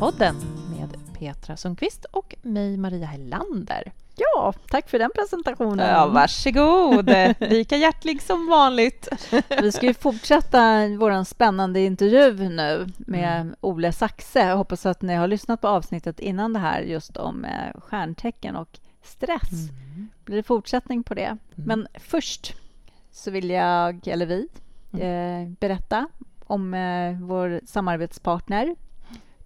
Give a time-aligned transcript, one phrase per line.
[0.00, 0.36] Stresspodden
[0.78, 3.92] med Petra Sundqvist och mig, Maria Hellander.
[4.16, 5.88] Ja, tack för den presentationen.
[5.88, 7.10] Ja, varsågod.
[7.38, 9.08] Lika hjärtlig som vanligt.
[9.62, 13.54] Vi ska ju fortsätta vår spännande intervju nu med mm.
[13.60, 14.38] Ole Saxe.
[14.38, 18.56] Jag hoppas att ni har lyssnat på avsnittet innan det här just om eh, stjärntecken
[18.56, 19.52] och stress.
[19.52, 20.08] Mm.
[20.24, 21.22] Blir det fortsättning på det?
[21.22, 21.38] Mm.
[21.54, 22.54] Men först
[23.12, 24.48] så vill jag, eller vi,
[24.92, 25.02] mm.
[25.06, 26.08] eh, berätta
[26.46, 28.76] om eh, vår samarbetspartner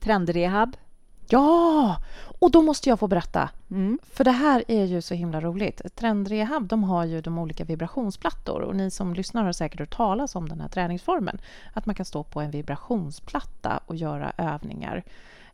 [0.04, 0.76] Trendrehab.
[1.28, 1.96] Ja!
[2.38, 3.50] Och då måste jag få berätta.
[3.70, 3.98] Mm.
[4.02, 5.96] För det här är ju så himla roligt.
[5.96, 10.36] Trendrehab de har ju de olika vibrationsplattor och ni som lyssnar har säkert hört talas
[10.36, 11.38] om den här träningsformen.
[11.72, 15.04] Att man kan stå på en vibrationsplatta och göra övningar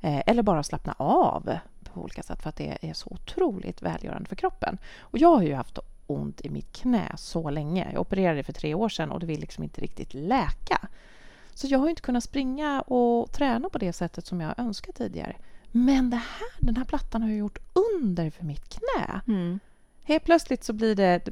[0.01, 1.59] eh, eller bara slappna av
[1.95, 4.79] på olika sätt för att det är så otroligt välgörande för kroppen.
[5.01, 7.89] Och jag har ju haft ont i mitt knä så länge.
[7.93, 10.89] Jag opererade för tre år sedan och det vill liksom inte riktigt läka.
[11.55, 15.37] Så jag har inte kunnat springa och träna på det sättet som jag önskat tidigare.
[15.73, 17.59] Men det här, den här plattan har gjort
[17.99, 19.21] under för mitt knä.
[19.27, 19.61] Mm.
[20.03, 21.29] Helt plötsligt så blir det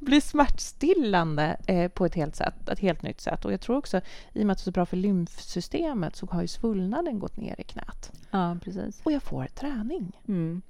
[0.00, 3.44] blir smärtstillande eh, på ett helt, sätt, ett helt nytt sätt.
[3.44, 4.00] Och jag tror också,
[4.32, 7.36] i och med att det är så bra för lymfsystemet, så har ju svullnaden gått
[7.36, 8.12] ner i knät.
[8.30, 9.00] Ja, precis.
[9.04, 10.20] Och jag får träning.
[10.28, 10.62] Mm.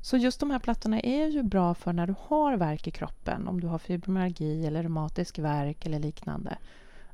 [0.00, 3.48] Så just de här plattorna är ju bra för när du har värk i kroppen,
[3.48, 6.58] om du har fibromyalgi eller reumatisk värk eller liknande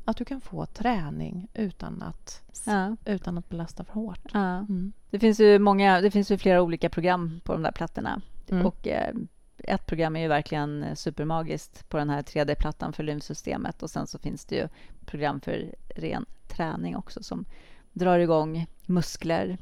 [0.05, 2.97] att du kan få träning utan att, ja.
[3.05, 4.31] utan att belasta för hårt.
[4.33, 4.57] Ja.
[4.57, 4.93] Mm.
[5.11, 8.21] Det, finns ju många, det finns ju flera olika program på de där plattorna.
[8.49, 8.67] Mm.
[8.67, 9.15] Och, eh,
[9.59, 14.19] ett program är ju verkligen supermagiskt på den här 3D-plattan för lymfsystemet och sen så
[14.19, 14.69] finns det ju
[15.07, 17.45] program för ren träning också som
[17.93, 19.59] drar igång muskler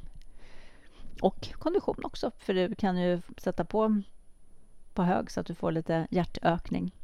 [1.20, 4.02] och kondition också, för du kan ju sätta på
[4.94, 6.94] på hög så att du får lite hjärtökning.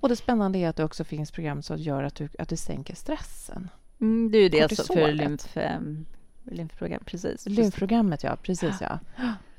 [0.00, 2.56] Och det spännande är att det också finns program som gör att du, att du
[2.56, 3.68] sänker stressen.
[4.00, 6.06] Mm, det är ju det för lymf, ähm,
[6.44, 7.02] lymfprogram.
[7.04, 7.46] Precis.
[7.46, 8.36] Lymfprogrammet, ja.
[8.42, 8.98] Precis, ja.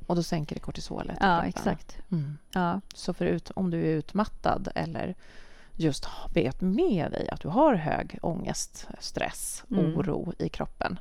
[0.08, 1.18] Och då sänker det kortisolet.
[1.22, 1.98] Ja, exakt.
[2.12, 2.38] Mm.
[2.54, 2.82] Ja.
[2.94, 5.16] Så för ut, om du är utmattad eller
[5.76, 9.86] just vet med dig att du har hög ångest, stress, mm.
[9.86, 11.00] oro i kroppen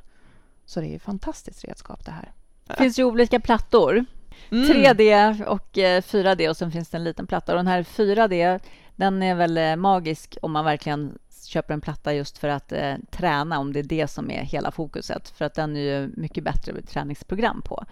[0.69, 2.31] så det är ett fantastiskt redskap det här.
[2.67, 4.05] Det finns ju olika plattor.
[4.51, 4.65] Mm.
[4.67, 7.51] 3D och 4D eh, och sen finns det en liten platta.
[7.51, 8.59] Och den här 4D
[8.99, 12.95] den är väl eh, magisk om man verkligen köper en platta just för att eh,
[13.11, 15.29] träna, om det är det som är hela fokuset.
[15.29, 17.85] För att den är ju mycket bättre med träningsprogram på.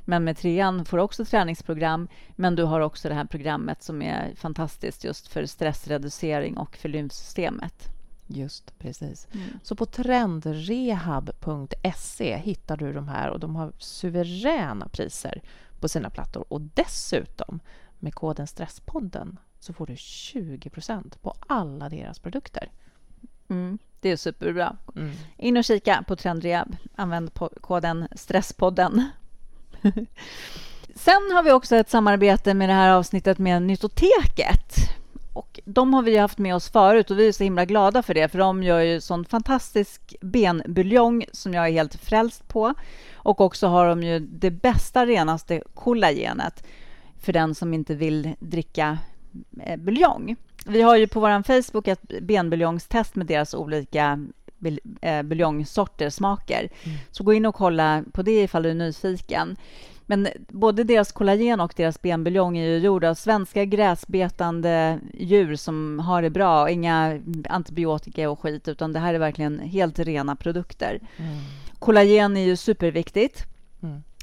[0.00, 4.02] Men med trean får du också träningsprogram, men du har också det här programmet som
[4.02, 7.88] är fantastiskt just för stressreducering och för lymfsystemet.
[8.26, 9.28] Just precis.
[9.34, 9.46] Mm.
[9.62, 15.42] Så på trendrehab.se hittar du de här och de har suveräna priser
[15.80, 17.60] på sina plattor och dessutom
[17.98, 22.70] med koden Stresspodden så får du 20% på alla deras produkter.
[23.48, 24.76] Mm, det är superbra.
[24.96, 25.12] Mm.
[25.36, 26.76] In och kika på Trendrehab.
[26.94, 27.30] Använd
[27.60, 29.08] koden Stresspodden.
[30.94, 34.74] Sen har vi också ett samarbete med det här avsnittet med Nytoteket.
[35.32, 38.14] Och de har vi haft med oss förut och vi är så himla glada för
[38.14, 42.74] det, för de gör ju sån fantastisk benbuljong som jag är helt frälst på.
[43.14, 46.64] Och också har de ju det bästa, renaste kollagenet
[47.20, 48.98] för den som inte vill dricka
[49.78, 50.36] buljong.
[50.66, 54.26] Vi har ju på vår Facebook ett benbuljongstest med deras olika
[55.00, 56.68] eh, buljongsorter, smaker.
[56.84, 56.98] Mm.
[57.10, 59.56] Så gå in och kolla på det ifall du är nyfiken.
[60.06, 65.98] Men både deras kollagen och deras benbuljong är ju gjorda av svenska gräsbetande djur som
[65.98, 66.70] har det bra.
[66.70, 71.00] Inga antibiotika och skit, utan det här är verkligen helt rena produkter.
[71.16, 71.38] Mm.
[71.78, 73.51] Kollagen är ju superviktigt.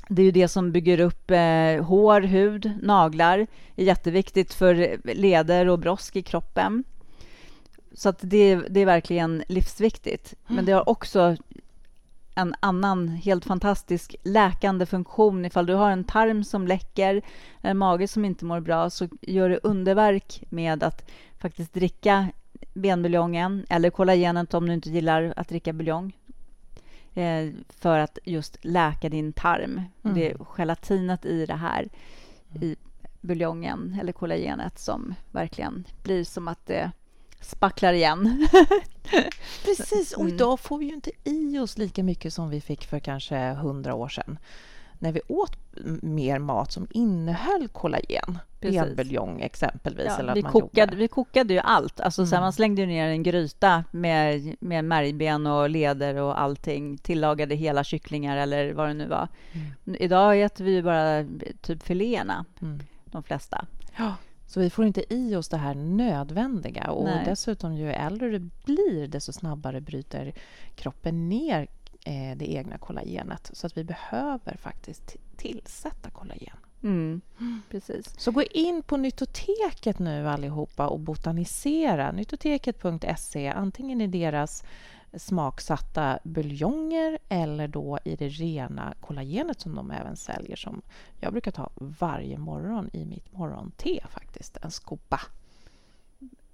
[0.10, 0.16] Mm.
[0.16, 3.48] Det är ju det som bygger upp eh, hår, hud, naglar.
[3.76, 6.84] Det är jätteviktigt för leder och brosk i kroppen.
[7.94, 10.34] Så att det, det är verkligen livsviktigt.
[10.34, 10.56] Mm.
[10.56, 11.36] Men det har också
[12.36, 15.46] en annan helt fantastisk läkande funktion.
[15.46, 17.22] Ifall du har en tarm som läcker,
[17.62, 22.28] en mage som inte mår bra, så gör det underverk med att faktiskt dricka
[22.74, 26.14] benbuljongen eller kollagenet om du inte gillar att dricka buljong
[27.20, 29.82] eh, för att just läka din tarm.
[30.04, 30.16] Mm.
[30.16, 31.90] Det är gelatinet i det här,
[32.62, 32.76] i
[33.22, 36.92] buljongen eller kollagenet som verkligen blir som att det
[37.42, 38.48] spacklar igen.
[39.66, 40.34] Precis, och mm.
[40.34, 43.96] idag får vi ju inte i oss lika mycket som vi fick för kanske hundra
[43.96, 44.38] år sedan
[45.00, 45.58] när vi åt
[46.02, 48.40] mer mat som innehöll kollagen.
[48.62, 50.06] Benbuljong exempelvis.
[50.08, 52.00] Ja, eller vi, kokade, vi kokade ju allt.
[52.00, 52.30] Alltså, mm.
[52.30, 56.98] så man slängde ner en gryta med, med märgben och leder och allting.
[56.98, 59.28] Tillagade hela kycklingar eller vad det nu var.
[59.54, 59.98] Mm.
[60.00, 61.26] Idag äter vi ju bara
[61.62, 62.80] typ filéerna, mm.
[63.06, 63.66] de flesta.
[63.98, 64.16] Ja.
[64.48, 66.92] Så vi får inte i oss det här nödvändiga.
[66.92, 67.26] Och Nej.
[67.26, 70.34] dessutom, ju äldre du blir, desto snabbare bryter
[70.76, 71.68] kroppen ner
[72.06, 73.50] eh, det egna kollagenet.
[73.54, 76.58] Så att vi behöver faktiskt tillsätta kollagen.
[76.84, 77.22] Mm,
[77.70, 78.20] precis.
[78.20, 82.12] Så gå in på Nyttoteket nu allihopa och botanisera.
[82.12, 84.64] Nyttoteket.se, antingen i deras
[85.14, 90.82] smaksatta buljonger eller då i det rena kollagenet som de även säljer som
[91.20, 95.22] jag brukar ta varje morgon i mitt morgonte faktiskt, en skopa.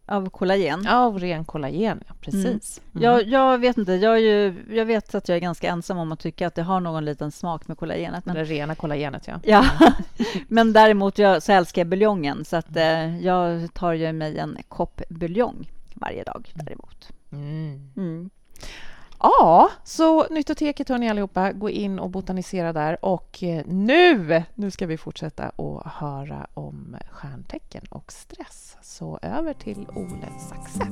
[0.07, 0.87] Av kollagen?
[0.87, 2.81] Av ren kollagen, ja, precis.
[2.93, 3.03] Mm.
[3.03, 3.03] Mm.
[3.03, 6.19] Jag, jag, vet inte, jag, ju, jag vet att jag är ganska ensam om att
[6.19, 8.25] tycka att det har någon liten smak med kollagenet.
[8.25, 8.35] Men...
[8.35, 9.39] Det rena kollagenet, ja.
[9.43, 9.65] ja.
[10.47, 14.57] men däremot jag, så älskar jag buljongen, så att, eh, jag tar ju mig en
[14.67, 17.11] kopp buljong varje dag däremot.
[17.31, 17.91] Mm.
[17.97, 18.29] mm.
[19.25, 23.05] Ja, så Nyttoteket hör ni allihopa, gå in och botanisera där.
[23.05, 28.77] Och eh, nu, nu ska vi fortsätta att höra om stjärntecken och stress.
[28.81, 30.87] Så över till Ole Saxe.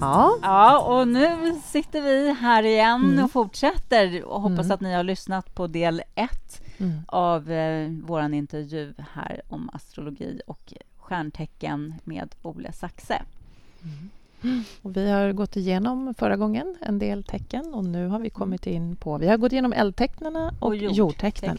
[0.00, 0.38] Ja.
[0.42, 3.24] ja, och nu sitter vi här igen mm.
[3.24, 4.70] och fortsätter och hoppas mm.
[4.70, 7.00] att ni har lyssnat på del ett mm.
[7.08, 13.22] av eh, vår intervju här om astrologi och stjärntecken med Ole Saxe.
[13.82, 14.10] Mm.
[14.82, 18.66] Och vi har gått igenom förra gången en del tecken och nu har vi kommit
[18.66, 19.18] in på...
[19.18, 21.58] Vi har gått igenom eldtecknen och, och jordtecknen.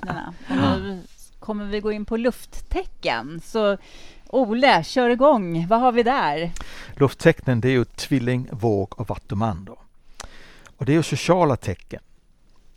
[0.49, 1.01] nu
[1.39, 3.41] kommer vi gå in på lufttecken.
[3.43, 3.77] Så
[4.27, 5.67] Ole, kör igång.
[5.67, 6.51] Vad har vi där?
[6.95, 9.65] Lufttecknen det är ju tvilling, våg och vattuman.
[9.65, 9.77] Då.
[10.77, 12.01] Och det är ju sociala tecken.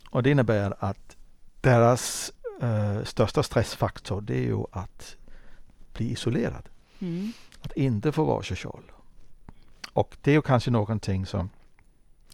[0.09, 1.15] Och det innebär att
[1.61, 2.31] deras
[2.63, 5.15] uh, största stressfaktor det är ju att
[5.93, 6.69] bli isolerad.
[6.99, 7.33] Mm.
[7.61, 8.83] Att inte få vara social.
[9.95, 11.49] Och det är ju kanske någonting som,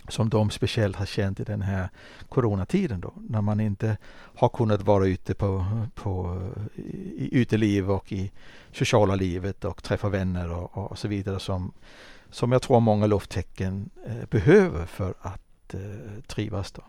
[0.08, 1.90] som de speciellt har känt i den här
[2.30, 5.66] coronatiden då, när man inte har kunnat vara ute på,
[5.96, 6.42] på
[7.18, 8.32] i uteliv och i
[8.72, 11.72] sociala livet och träffa vänner och, och så vidare som,
[12.30, 16.72] som jag tror många lufttecken eh, behöver för att eh, trivas.
[16.72, 16.82] Då.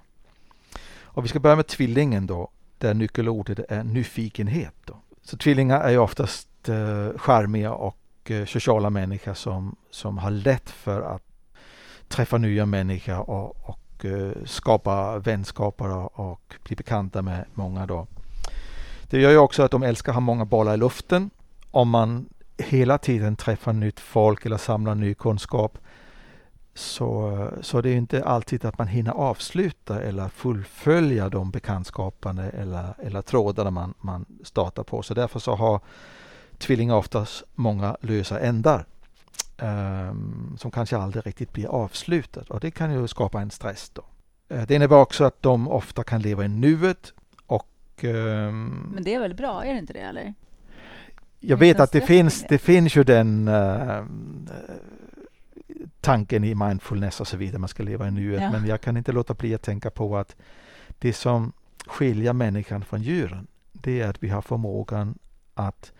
[1.03, 4.75] Och vi ska börja med tvillingen då, där nyckelordet är nyfikenhet.
[4.85, 4.97] Då.
[5.23, 10.31] Så tvillingar är ju oftast eh, charmiga och och eh, sociala människor som, som har
[10.31, 11.23] lätt för att
[12.09, 17.87] träffa nya människor och, och eh, skapa vänskaper och, och, bli bekanta med många.
[17.87, 18.07] Då.
[19.11, 21.31] Det gör ju också att de älskar att ha många bollar i luften.
[21.71, 22.29] Om man
[22.59, 25.79] hela tiden träffar nytt folk eller samlar ny kunskap
[26.75, 32.95] så, så det är inte alltid att man hinner avsluta eller fullfölja de bekantskaperna eller,
[32.99, 35.03] eller trådarna man, man startar på.
[35.03, 35.81] Så därför så har
[36.63, 38.87] tvillingar oftast många lösa ändar
[39.63, 43.91] um, som kanske aldrig riktigt blir avslutat och det kan ju skapa en stress.
[43.95, 44.03] Då.
[44.57, 47.13] Uh, det innebär också att de ofta kan leva i nuet
[47.47, 48.05] och...
[48.05, 50.01] Um, Men det är väl bra, är det inte det?
[50.01, 50.35] Eller?
[51.41, 54.05] Jag vet att det finns, det finns ju den uh,
[56.01, 58.43] tanken i mindfulness och så vidare, man ska leva i nuet.
[58.43, 58.51] Ja.
[58.51, 60.37] Men jag kan inte låta bli att tänka på att
[60.99, 61.53] det som
[61.87, 65.19] skiljer människan från djuren, det är att vi har förmågan
[65.55, 65.93] att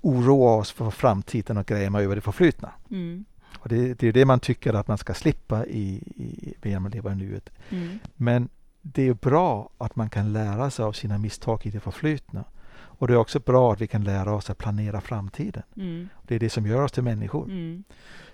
[0.00, 2.72] oroa oss för framtiden och gräma över det förflutna.
[2.90, 3.24] Mm.
[3.58, 6.94] Och det, det, är det man tycker att man ska slippa i, i, genom att
[6.94, 7.50] leva i nuet.
[7.70, 7.98] Mm.
[8.16, 8.48] Men
[8.82, 12.44] det är bra att man kan lära sig av sina misstag i det förflutna.
[12.70, 15.62] Och det är också bra att vi kan lära oss att planera framtiden.
[15.76, 16.08] Mm.
[16.22, 17.44] Det är det som gör oss till människor.
[17.44, 17.84] Mm.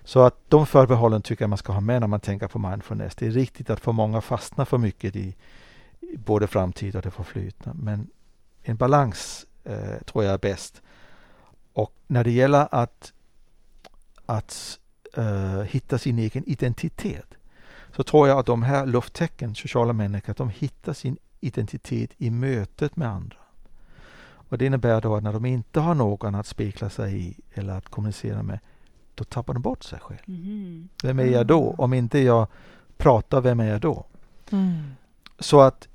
[0.03, 3.15] Så att de förbehållen tycker jag man ska ha med när man tänker på mindfulness.
[3.15, 5.35] Det är riktigt att för många fastnar för mycket i,
[5.99, 7.73] i både framtid och det förflutna.
[7.73, 8.07] Men
[8.63, 10.81] en balans eh, tror jag är bäst.
[11.75, 13.13] Och när det gäller att,
[14.25, 14.79] att
[15.17, 17.33] uh, hitta sin egen identitet
[17.95, 22.95] så tror jag att de här lufttecken, sociala människor, de hittar sin identitet i mötet
[22.95, 23.37] med andra.
[24.49, 27.73] Och Det innebär då att när de inte har någon att spegla sig i eller
[27.73, 28.59] att kommunicera med,
[29.15, 30.19] då tappar de bort sig själv.
[30.27, 30.89] Mm.
[31.03, 31.67] Vem är jag då?
[31.67, 31.79] Mm.
[31.79, 32.47] Om inte jag
[32.97, 34.05] pratar, vem är jag då?
[34.51, 34.95] Mm.
[35.39, 35.87] Så att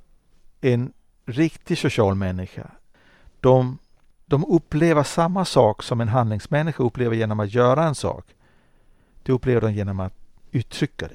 [0.60, 0.92] en
[1.24, 2.70] riktig social människa,
[3.40, 3.78] de
[4.30, 8.24] de upplever samma sak som en handlingsmänniska upplever genom att göra en sak.
[9.22, 10.14] Det upplever de genom att
[10.50, 11.14] uttrycka det.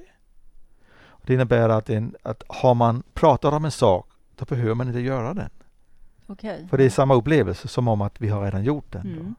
[1.26, 5.00] Det innebär att, en, att har man pratat om en sak, då behöver man inte
[5.00, 5.50] göra den.
[6.28, 6.68] Okay.
[6.68, 9.02] För det är samma upplevelse som om att vi har redan gjort den.
[9.02, 9.36] Mm.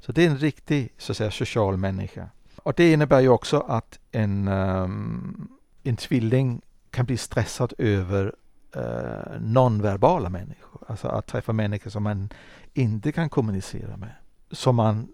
[0.00, 2.28] Så det är en riktig så att säga, social människa.
[2.56, 5.48] Och det innebär ju också att en, um,
[5.82, 8.34] en tvilling kan bli stressad över
[8.76, 10.80] uh, nonverbala människor.
[10.86, 12.28] Alltså att träffa människor som man
[12.74, 14.12] inte kan kommunicera med.
[14.50, 15.08] Som man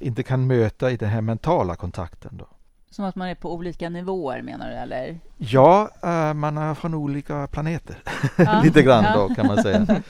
[0.00, 2.36] inte kan möta i den här mentala kontakten.
[2.36, 2.46] Då.
[2.90, 4.76] Som att man är på olika nivåer menar du?
[4.76, 5.20] Eller?
[5.36, 7.96] Ja, uh, man är från olika planeter.
[8.36, 8.60] Ja.
[8.64, 10.02] Lite grann då kan man säga.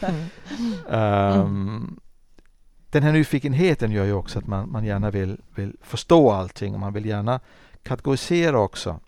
[0.86, 2.00] um,
[2.90, 6.80] den här nyfikenheten gör ju också att man, man gärna vill, vill förstå allting och
[6.80, 7.40] man vill gärna
[7.82, 9.00] kategorisera också.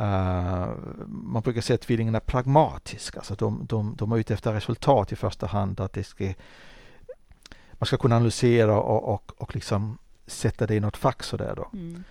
[0.00, 0.68] Uh,
[1.06, 5.12] man brukar säga att tvillingarna är pragmatiska, alltså de, de, de är ute efter resultat
[5.12, 5.80] i första hand.
[5.80, 6.32] Att det ska,
[7.72, 11.68] man ska kunna analysera och, och, och liksom sätta det i något fack sådär då.
[11.72, 12.04] Mm.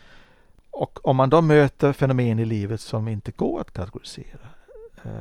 [0.72, 4.48] Och om man då möter fenomen i livet som inte går att kategorisera,
[5.06, 5.12] uh,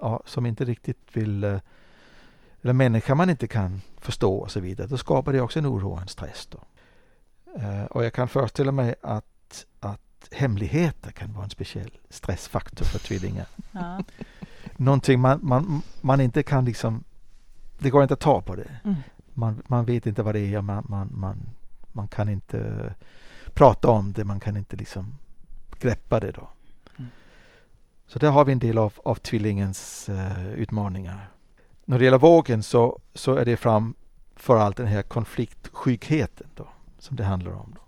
[0.00, 1.58] ja, som inte riktigt vill uh,
[2.62, 5.92] eller människa man inte kan förstå och så vidare, då skapar det också en oro
[5.92, 6.46] och en stress.
[6.50, 6.58] Då.
[7.90, 13.46] Och jag kan föreställa mig att, att hemligheter kan vara en speciell stressfaktor för tvillingar.
[13.72, 14.04] Ja.
[14.76, 17.04] Någonting man, man, man inte kan liksom,
[17.78, 18.80] det går inte att ta på det.
[18.84, 18.96] Mm.
[19.34, 21.38] Man, man vet inte vad det är, man, man, man,
[21.92, 22.94] man kan inte
[23.54, 25.14] prata om det, man kan inte liksom
[25.78, 26.48] greppa det då.
[26.96, 27.10] Mm.
[28.06, 31.28] Så där har vi en del av, av tvillingens uh, utmaningar.
[31.84, 36.68] När det gäller vågen så, så är det framför allt den här konfliktskyggheten då,
[36.98, 37.74] som det handlar om.
[37.74, 37.80] Då.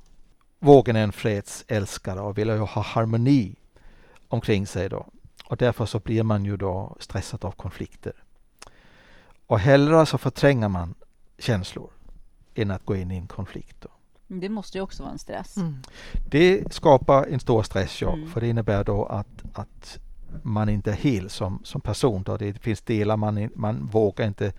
[0.62, 3.57] Vågen är en fredsälskare och vill ha harmoni
[4.29, 5.07] omkring sig då.
[5.45, 8.12] Och därför så blir man ju då stressad av konflikter.
[9.47, 10.95] Och hellre så förtränger man
[11.38, 11.90] känslor
[12.55, 13.76] än att gå in i en konflikt.
[13.81, 13.88] Då.
[14.26, 15.57] Det måste ju också vara en stress.
[15.57, 15.83] Mm.
[16.31, 18.12] Det skapar en stor stress, ja.
[18.12, 18.31] Mm.
[18.31, 19.99] För det innebär då att, att
[20.43, 22.23] man inte är hel som, som person.
[22.23, 22.37] Då.
[22.37, 24.52] Det finns delar man, man vågar inte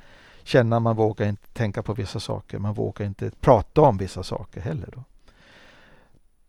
[0.44, 4.62] känna, man vågar inte tänka på vissa saker, man vågar inte prata om vissa saker
[4.62, 4.90] heller.
[4.94, 5.04] Då.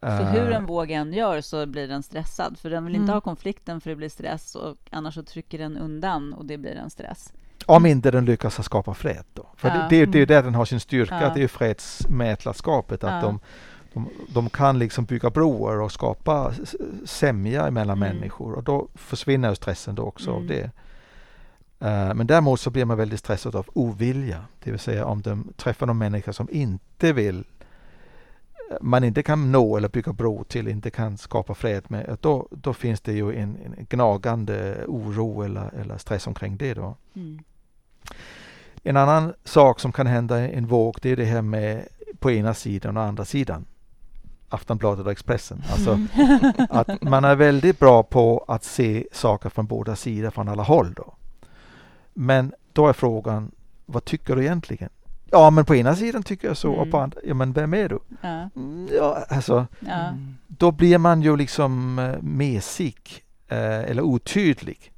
[0.02, 0.56] För hur eh.
[0.56, 3.14] en våg än gör så blir den stressad, för den vill inte mm.
[3.14, 6.76] ha konflikten för det blir stress och annars så trycker den undan och det blir
[6.76, 7.32] en stress.
[7.66, 9.46] Om inte den lyckas skapa fred då.
[9.56, 9.74] För ja.
[9.74, 11.32] det, det, det är där den har sin styrka, ja.
[11.34, 13.20] det är fredsmätlarskapet, att ja.
[13.20, 13.40] de,
[13.92, 16.52] de, de, kan liksom bygga broar och skapa
[17.04, 18.16] sämja mellan mm.
[18.16, 20.42] människor och då försvinner stressen då också mm.
[20.42, 20.70] av det.
[21.82, 25.52] Uh, men däremot så blir man väldigt stressad av ovilja, det vill säga om de
[25.56, 27.44] träffar någon människa som inte vill
[28.80, 32.74] man inte kan nå eller bygga bro till, inte kan skapa fred med, då, då
[32.74, 36.74] finns det ju en, en gnagande oro eller, eller stress omkring det.
[36.74, 36.96] Då.
[37.14, 37.38] Mm.
[38.82, 41.88] En annan sak som kan hända i en våg, det är det här med
[42.18, 43.64] på ena sidan och andra sidan.
[44.48, 45.62] Aftonbladet och Expressen.
[45.72, 46.66] Alltså mm.
[46.70, 50.92] att man är väldigt bra på att se saker från båda sidor, från alla håll.
[50.92, 51.14] Då.
[52.14, 53.50] Men då är frågan,
[53.86, 54.90] vad tycker du egentligen?
[55.32, 56.80] Ja, men på ena sidan tycker jag så mm.
[56.80, 57.04] och på mm.
[57.04, 57.98] andra, ja men vem är du?
[58.20, 60.14] Ja, mm, ja alltså, ja.
[60.46, 64.92] då blir man ju liksom uh, mesig uh, eller otydlig.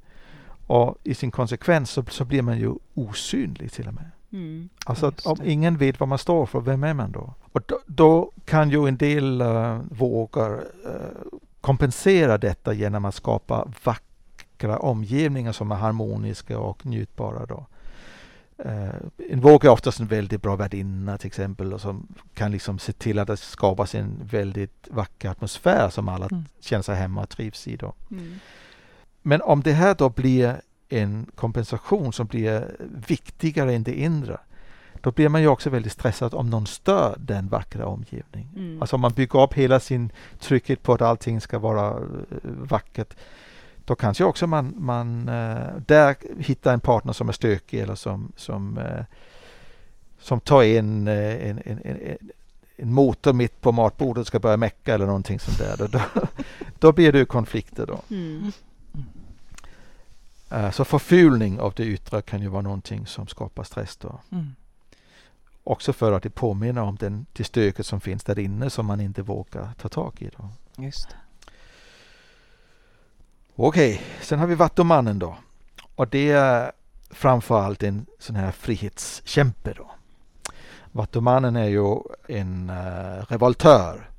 [0.67, 4.11] Och i sin konsekvens så, så blir man ju osynlig till och med.
[4.31, 4.69] Mm.
[4.85, 7.33] Alltså att om ingen vet vad man står för, vem är man då?
[7.51, 13.67] Och då, då kan ju en del uh, vågar uh, kompensera detta genom att skapa
[13.83, 17.45] vackra omgivningar som är harmoniska och njutbara.
[17.45, 17.65] Då.
[18.65, 18.89] Uh,
[19.29, 22.91] en våg är oftast en väldigt bra värdinna till exempel och som kan liksom se
[22.91, 26.45] till att det skapas en väldigt vacker atmosfär som alla mm.
[26.59, 27.75] känner sig hemma och trivs i.
[27.75, 27.93] Då.
[28.11, 28.39] Mm.
[29.21, 32.75] Men om det här då blir en kompensation som blir
[33.07, 34.37] viktigare än det inre,
[35.01, 38.55] då blir man ju också väldigt stressad om någon stör den vackra omgivningen.
[38.55, 38.81] Mm.
[38.81, 42.05] Alltså om man bygger upp hela sin trygghet på att allting ska vara uh,
[42.43, 43.15] vackert,
[43.85, 48.31] då kanske också man, man uh, där hittar en partner som är stökig eller som,
[48.35, 49.03] som, uh,
[50.19, 52.17] som tar in en, en, en,
[52.75, 55.87] en, motor mitt på matbordet och ska börja mecka eller någonting sånt där.
[55.87, 55.99] Då,
[56.79, 57.99] då blir det konflikter då.
[58.09, 58.51] Mm.
[60.71, 64.19] Så förfulning av det yttre kan ju vara någonting som skapar stress då.
[64.31, 64.55] Mm.
[65.63, 69.01] Också för att det påminner om den, det stöket som finns där inne som man
[69.01, 70.29] inte vågar ta tag i.
[70.37, 70.49] Då.
[70.83, 71.15] Just
[73.57, 74.05] Okej, okay.
[74.21, 75.35] sen har vi Vattumannen då.
[75.95, 76.71] Och det är
[77.09, 79.91] framförallt en sån här frihetskämpe då.
[80.91, 81.97] Vattumannen är ju
[82.27, 84.09] en uh, revoltör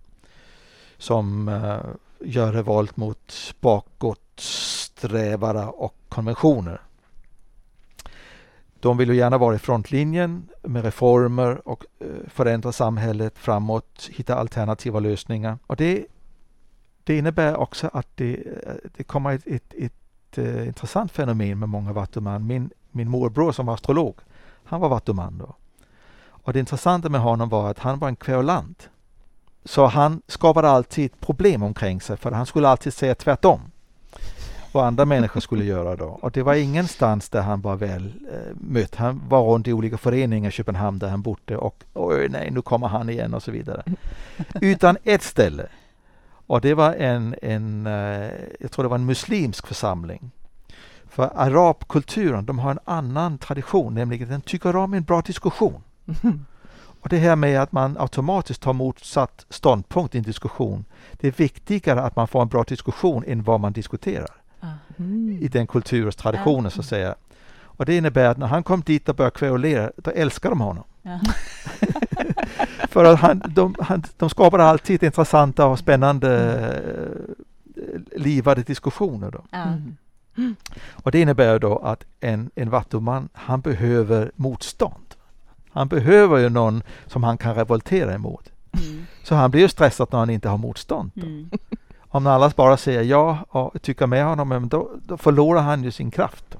[0.98, 1.80] som uh,
[2.20, 6.80] gör revolt mot bakåtsträvare och konventioner.
[8.80, 14.36] De vill ju gärna vara i frontlinjen med reformer och eh, förändra samhället framåt, hitta
[14.36, 15.58] alternativa lösningar.
[15.66, 16.06] Och det,
[17.06, 19.92] det innebär också att det, eh, det kommer ett, ett, ett,
[20.30, 22.46] ett uh, intressant fenomen med många vattuman.
[22.46, 24.16] Min, min morbror som var astrolog,
[24.64, 25.54] han var vattuman då.
[26.28, 28.88] Och det intressanta med honom var att han var en kverulant.
[29.64, 33.60] Så han skapade alltid problem omkring sig för han skulle alltid säga tvärtom
[34.72, 36.06] vad andra människor skulle göra då.
[36.06, 38.94] Och det var ingenstans där han var väl eh, mött.
[38.94, 42.62] Han var runt i olika föreningar i Köpenhamn där han bodde och oj nej, nu
[42.62, 43.82] kommer han igen och så vidare.
[44.60, 45.66] Utan ett ställe.
[46.46, 50.30] Och det var en, en eh, jag tror det var en muslimsk församling.
[51.10, 55.82] För arabkulturen, de har en annan tradition, nämligen den tycker om en bra diskussion.
[57.00, 60.84] Och det här med att man automatiskt tar motsatt ståndpunkt i en diskussion.
[61.12, 64.30] Det är viktigare att man får en bra diskussion än vad man diskuterar
[64.98, 65.38] Mm.
[65.42, 67.14] i den kultur och traditionen så att säga.
[67.62, 70.84] Och det innebär att när han kom dit och började kverulera, då älskar de honom.
[71.02, 71.20] Ja.
[72.96, 76.30] För att han, de, han, de skapar alltid intressanta och spännande
[77.76, 79.30] eh, livade diskussioner.
[79.30, 79.44] Då.
[79.52, 80.56] Mm.
[80.92, 85.14] Och det innebär då att en, en vattuman, han behöver motstånd.
[85.70, 88.50] Han behöver ju någon som han kan revoltera emot.
[88.72, 89.06] Mm.
[89.22, 91.10] Så han blir ju stressad när han inte har motstånd.
[91.14, 91.26] Då.
[91.26, 91.50] Mm.
[91.98, 96.10] Om alla bara säger ja och tycker med honom, då, då förlorar han ju sin
[96.10, 96.56] kraft.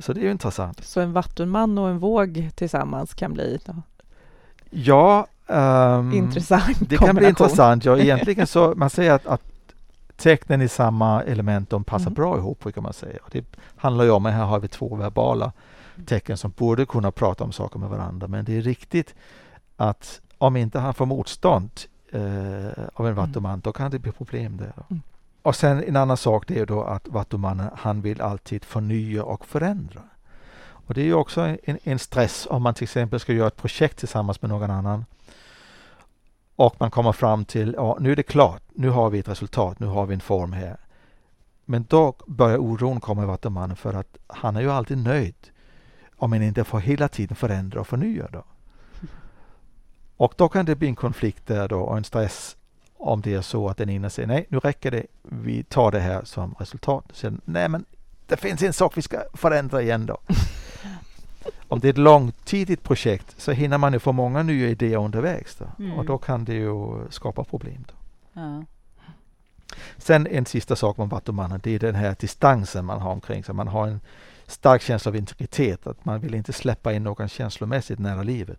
[0.00, 0.84] Så det är ju intressant.
[0.84, 3.74] Så en vattenman och en våg tillsammans kan bli då,
[4.70, 7.84] Ja, ehm, intressant det kan bli intressant.
[7.84, 9.42] Ja, egentligen så man säger att, att
[10.16, 12.14] tecknen i samma element de passar Mm.
[12.14, 13.18] bra ihop, brukar man säga.
[13.30, 13.44] Det
[13.76, 15.52] handlar ju om att här har vi två verbala
[16.06, 18.28] tecken som borde kunna prata om saker med varandra.
[18.28, 19.14] Men det är riktigt
[19.76, 21.70] att om inte han får motstånd
[22.12, 24.72] eh, av en vattuman, då kan det bli problem där.
[24.90, 25.02] Mm.
[25.42, 29.46] Och sen en annan sak det är då att vattumannen, han vill alltid förnya och
[29.46, 30.00] förändra.
[30.88, 33.56] Och det är ju också en, en stress om man till exempel ska göra ett
[33.56, 35.04] projekt tillsammans med någon annan.
[36.56, 39.80] Och man kommer fram till, ja nu är det klart, nu har vi ett resultat,
[39.80, 40.76] nu har vi en form här.
[41.64, 45.34] Men då börjar oron komma i vattumannen för att han är ju alltid nöjd
[46.16, 48.28] om man inte får hela tiden förändra och förnya.
[48.32, 48.44] Då.
[50.16, 52.56] Och då kan det bli en konflikt där då och en stress
[52.96, 56.00] om det är så att den ena säger nej, nu räcker det, vi tar det
[56.00, 57.04] här som resultat.
[57.12, 57.84] Sen, nej men
[58.26, 60.18] det finns en sak vi ska förändra igen då.
[61.68, 65.56] Om det är ett långtidigt projekt så hinner man ju få många nya idéer undervägs
[65.56, 65.84] då.
[65.84, 65.98] Mm.
[65.98, 67.84] och då kan det ju skapa problem.
[67.88, 67.94] Då.
[68.40, 68.64] Ja.
[69.96, 73.54] Sen en sista sak om vattumannen, det är den här distansen man har omkring sig.
[73.54, 74.00] Man har en
[74.46, 78.58] stark känsla av integritet, att man vill inte släppa in någon känslomässigt nära livet.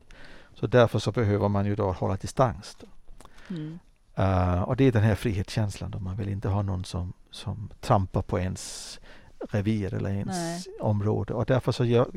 [0.53, 2.77] Så därför så behöver man ju då hålla distans.
[2.80, 2.88] Då.
[3.56, 3.80] Mm.
[4.19, 5.99] Uh, och det är den här frihetskänslan då.
[5.99, 8.99] Man vill inte ha någon som, som trampar på ens
[9.49, 10.77] revir eller ens Nej.
[10.80, 11.34] område.
[11.34, 12.08] Och därför så gör,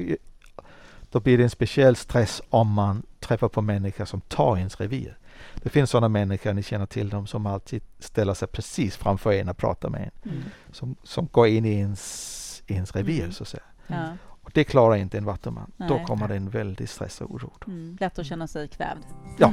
[1.12, 5.18] då blir det en speciell stress om man träffar på människor som tar ens revir.
[5.62, 9.48] Det finns sådana människor, ni känner till dem, som alltid ställer sig precis framför en
[9.48, 10.30] och pratar med en.
[10.32, 10.42] Mm.
[10.72, 13.32] Som, som går in i ens, ens revir Mm.
[13.32, 13.62] så att säga.
[13.86, 14.16] Ja.
[14.26, 15.70] Och det klarar inte en vattuman.
[15.76, 16.04] Då Nej.
[16.04, 17.52] kommer det en väldig stress och oro.
[17.66, 17.72] Då.
[17.72, 17.96] Mm.
[18.00, 19.00] Lätt att känna sig kvävd.
[19.38, 19.52] Ja.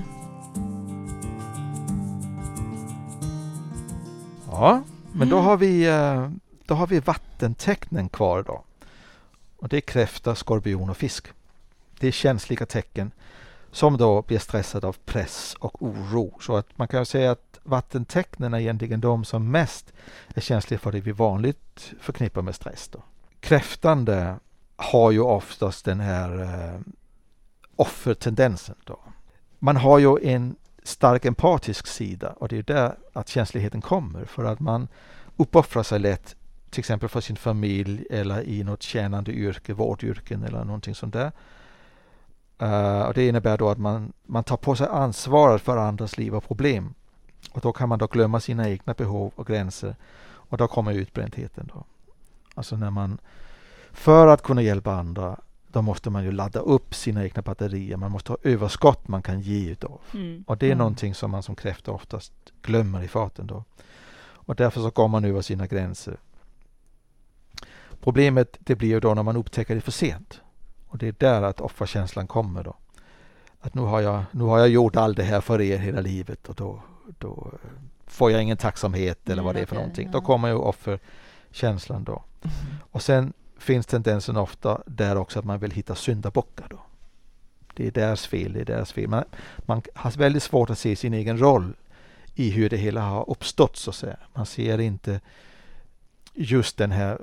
[4.52, 5.46] Ja, men då Mm.
[5.46, 6.30] har vi, eh,
[6.66, 8.64] då har vi vattentecknen kvar då.
[9.58, 11.28] Och det är kräfta, skorpion och fisk.
[12.00, 13.12] Det är känsliga tecken
[13.72, 16.38] som då blir stressade av press och oro.
[16.42, 19.94] Så att man kan säga att vattentecknen är egentligen de som mest
[20.36, 22.88] är känsliga för det vi vanligt förknippar med stress.
[22.88, 23.04] Då.
[23.40, 24.36] Kräftande
[24.76, 26.80] har ju oftast den här eh,
[27.76, 28.76] offertendensen.
[28.84, 29.00] Då.
[29.60, 34.46] Man har ju en stark empatisk sida och det är där att känsligheten kommer för
[34.46, 34.88] att man
[35.38, 36.36] uppoffrar sig lätt
[36.70, 41.32] till exempel för sin familj eller i något tjänande yrke, vårdyrken eller någonting sånt där.
[42.60, 46.36] Eh, och det innebär då att man, man tar på sig ansvaret för andras liv
[46.36, 46.94] och problem.
[47.52, 51.70] Och då kan man då glömma sina egna behov och gränser och då kommer utbrändheten.
[51.74, 51.84] Då.
[52.56, 53.18] Alltså när man,
[53.92, 57.98] för att kunna hjälpa andra, då måste man ju ladda upp sina egna batterier.
[57.98, 60.02] Man måste ha överskott man kan ge utav.
[60.14, 60.44] Mm.
[60.48, 60.78] Och det är Mm.
[60.78, 63.64] någonting som man som kräfta oftast glömmer i farten då.
[64.32, 66.18] Och därför så går man över sina gränser.
[68.02, 70.42] Problemet det blir ju då när man upptäcker det för sent.
[70.90, 72.76] Och det är där att offerkänslan kommer då.
[73.62, 76.50] Att nu har jag, nu har jag gjort allt det här för er hela livet
[76.50, 76.82] och då,
[77.18, 77.70] då eh,
[78.08, 80.06] får jag ingen tacksamhet eller vad det är för Mm, någonting.
[80.06, 80.12] ja.
[80.12, 82.24] Då kommer ju offerkänslan då.
[82.92, 86.80] Och sen finns tendensen ofta där också att man vill hitta syndabockar då.
[87.74, 89.08] Det är deras fel, det är deras fel.
[89.10, 89.24] Man,
[89.58, 91.74] man har väldigt svårt att se sin egen roll
[92.36, 94.18] i hur det hela har uppstått så att säga.
[94.34, 95.22] Man ser inte
[96.34, 97.22] just den här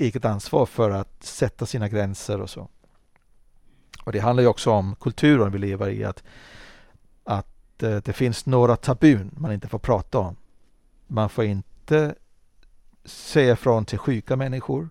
[0.00, 2.68] eget ansvar för att sätta sina gränser och så.
[4.04, 6.22] Och det handlar ju också om kulturen vi lever i, att,
[7.24, 10.36] att eh, det finns några tabun man inte får prata om.
[11.06, 12.14] Man får inte
[13.04, 14.88] säga ifrån till sjuka människor.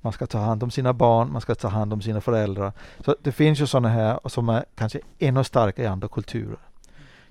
[0.00, 2.72] Man ska ta hand om sina barn, man ska ta hand om sina föräldrar.
[3.04, 6.58] Så det finns ju sådana här som är kanske ännu starkare i andra kulturer.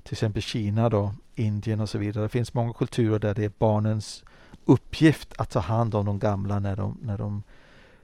[0.03, 2.23] Till exempel Kina då, Indien och så vidare.
[2.23, 4.23] Det finns många kulturer där det är barnens
[4.65, 7.43] uppgift att ta hand om de gamla när de, när de,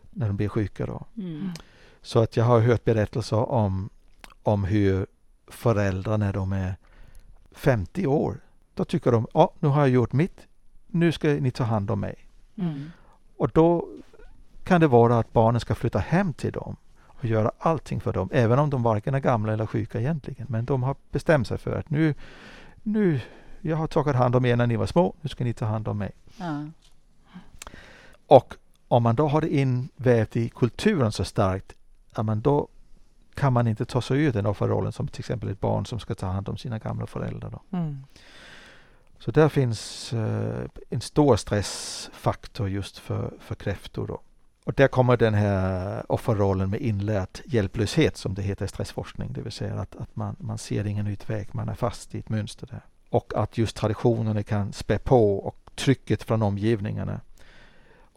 [0.09, 0.85] när de blir sjuka.
[0.85, 1.05] Då.
[1.17, 1.49] Mm.
[2.01, 3.89] Så att jag har hört berättelser om,
[4.43, 5.07] om hur
[5.47, 6.75] föräldrar när de är
[7.51, 8.39] 50 år,
[8.73, 10.47] då tycker de, ja nu har jag gjort mitt,
[10.87, 12.15] nu ska ni ta hand om mig.
[12.55, 12.91] Mm.
[13.37, 13.87] Och då
[14.63, 16.75] kan det vara att barnen ska flytta hem till dem.
[17.05, 20.47] och göra allting för dem, även om de varken är gamla eller sjuka egentligen.
[20.49, 22.15] Men de har bestämt sig för att nu,
[22.83, 23.19] nu
[23.61, 25.87] jag har tagit hand om er när ni var små, nu ska ni ta hand
[25.87, 26.11] om mig.
[26.39, 26.65] Ja.
[28.28, 28.56] Och
[28.88, 31.73] om man då har det invävt i kulturen så starkt,
[32.15, 32.67] ja, men då
[33.34, 36.15] kan man inte ta sig ur den offerrollen som till exempel ett barn som ska
[36.15, 37.49] ta hand om sina gamla föräldrar.
[37.49, 37.78] Då.
[37.78, 38.04] Mm.
[39.19, 44.08] Så där finns eh, en stor stressfaktor just för, för kräftor.
[44.08, 44.21] Då.
[44.63, 49.34] Och där kommer den här offerrollen med inlärt hjälplöshet som det heter i stressforskning.
[49.34, 52.30] Det vill säga att, att man, man ser ingen utväg, man är fast i ett
[52.30, 52.82] mönster där.
[53.10, 57.21] Och att just traditionerna kan spä på och trycket från omgivningarna.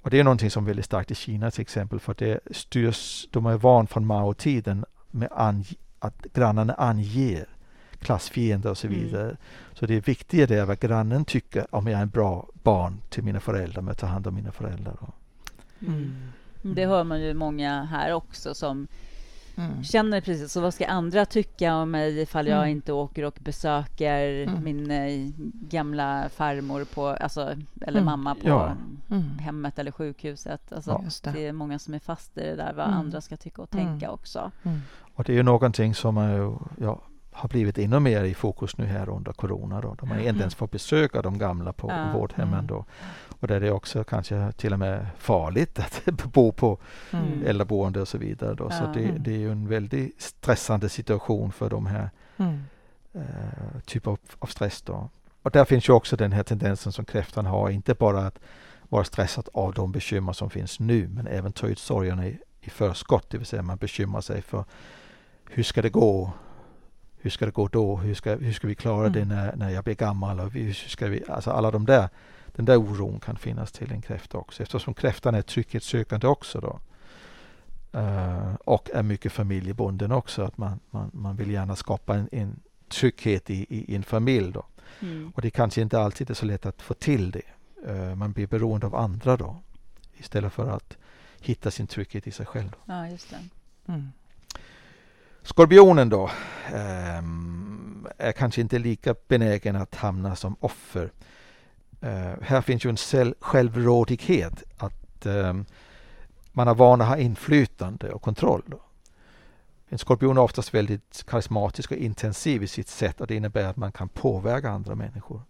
[0.03, 3.27] Och det är någonting som är väldigt starkt i Kina till exempel för det styrs,
[3.31, 7.47] de är van från Mao-tiden med ange, att grannarna anger
[7.99, 9.01] klassfiender och så Mm.
[9.01, 9.37] vidare.
[9.73, 13.01] Så det är viktigare det är vad grannen tycker om jag är en bra barn
[13.09, 14.97] till mina föräldrar med att ta hand om mina föräldrar.
[15.01, 15.15] Och,
[15.87, 16.33] Mm.
[16.63, 18.87] Det hör man ju många här också som
[19.57, 19.85] Mm.
[19.85, 20.61] känner precis så.
[20.61, 22.69] Vad ska andra tycka om mig ifall jag Mm.
[22.71, 24.65] inte åker och besöker Mm.
[24.65, 25.31] min eh,
[25.71, 27.41] gamla farmor på, alltså,
[27.81, 28.05] eller Mm.
[28.05, 28.73] mamma på Ja.
[29.11, 29.39] Mm.
[29.39, 30.73] hemmet eller sjukhuset.
[30.73, 31.39] Alltså, Ja, det.
[31.39, 31.47] det.
[31.47, 32.99] är många som är fast i det där vad Mm.
[32.99, 33.87] andra ska tycka och Mm.
[33.87, 34.51] tänka också.
[34.63, 34.81] Mm.
[35.15, 37.01] och det är ju någonting som är, ja,
[37.35, 39.81] har blivit ännu mer i fokus nu här under corona.
[39.81, 42.13] Då, då man inte ens får besöka de gamla på Ja.
[42.15, 42.55] vårdhemmen.
[42.55, 42.67] Mm.
[42.67, 42.85] Då.
[43.43, 46.79] Och där det är också kanske till och med farligt att bo på
[47.13, 47.47] Mm.
[47.47, 48.55] äldreboende och så vidare.
[48.55, 48.71] Då.
[48.71, 48.93] Så Ja.
[48.95, 52.63] det, det är ju en väldigt stressande situation för de här Mm.
[53.13, 54.83] eh, typer av, av stress.
[54.83, 55.09] Då.
[55.43, 58.39] Och där finns ju också den här tendensen som kräftan har, inte bara att
[58.89, 62.71] vara stressad av de bekymmer som finns nu, men även ta ut sorgerna i, i
[62.71, 64.65] förskott, det vill säga man bekymrar sig för
[65.51, 66.33] hur ska det gå?
[67.21, 67.97] Hur ska det gå då?
[67.97, 69.13] Hur ska, hur ska vi klara Mm.
[69.13, 70.41] det när, när jag blir gammal?
[70.41, 72.09] Och hur ska vi, alltså alla de där,
[72.53, 76.81] den där oron kan finnas till en kräfta också, eftersom kräftan är trygghetssökande också då.
[77.99, 82.61] Eh, och är mycket familjebunden också, att man, man, man vill gärna skapa en, en
[82.89, 84.65] trygghet i, i, i en familj då.
[85.01, 85.33] Mm.
[85.35, 87.43] Och det kanske inte alltid är så lätt att få till det.
[87.87, 89.57] Eh, man blir beroende av andra då.
[90.17, 90.97] Istället för att
[91.41, 92.71] hitta sin trygghet i sig själv.
[92.85, 93.39] Ja, just det.
[93.93, 94.13] Mm.
[95.43, 96.31] Skorpionen då
[96.73, 101.13] ehm, är kanske inte lika benägen att hamna som offer.
[102.03, 105.55] Eh, här finns ju en självrådighet att eh,
[106.53, 108.63] man är van att ha inflytande och kontroll.
[108.67, 108.81] Då.
[109.89, 113.77] En skorpion är oftast väldigt karismatisk och intensiv i sitt sätt och det innebär att
[113.77, 115.41] man kan påverka andra människor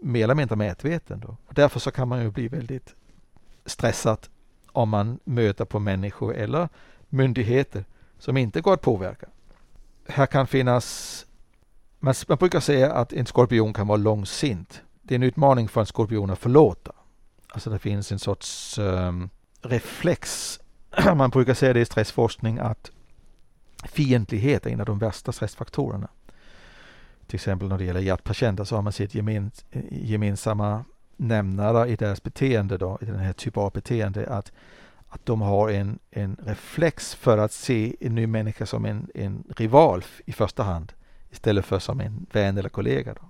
[0.00, 1.20] mer eller mindre medveten.
[1.20, 1.36] Då.
[1.46, 2.94] Och därför så kan man ju bli väldigt
[3.66, 4.18] stressad
[4.72, 6.68] om man möter på människor eller
[7.08, 7.84] myndigheter
[8.18, 9.26] som inte går att påverka.
[10.08, 11.26] Här kan finnas,
[11.98, 14.82] man, man brukar säga att en skorpion kan vara långsint.
[15.10, 16.92] Det är en utmaning för en skorpion att förlåta.
[17.48, 19.30] Alltså det finns en sorts um,
[19.62, 20.60] reflex.
[21.16, 22.90] man brukar säga det i stressforskning att
[23.84, 26.08] fientlighet är en av de värsta stressfaktorerna.
[27.26, 29.50] Till exempel när det gäller hjärtpatienter så har man sett gemen,
[29.90, 30.84] gemensamma
[31.16, 34.52] nämnare i deras beteende då, i den här typen av beteende att,
[35.08, 39.44] att de har en, en reflex för att se en ny människa som en, en
[39.56, 40.92] rival i första hand
[41.30, 43.14] istället för som en vän eller kollega.
[43.14, 43.29] Då.